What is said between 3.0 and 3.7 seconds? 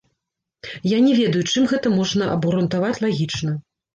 лагічна.